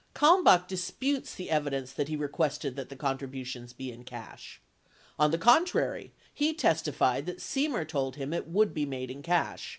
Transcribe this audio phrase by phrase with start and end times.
[0.15, 4.59] 63 Kalmbach disputes the evidence that he requested that the contribu tion be in cash.
[5.19, 9.69] On the contrary, he testified that Semer told him it would be made in cash.